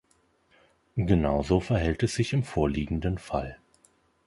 Genauso 0.97 1.59
verhält 1.59 2.01
es 2.01 2.15
sich 2.15 2.33
im 2.33 2.41
vorliegenden 2.43 3.19
Fall. 3.19 3.59